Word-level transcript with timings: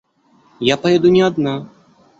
Я 0.69 0.77
поеду 0.77 1.09
не 1.19 1.21
одна. 1.27 1.57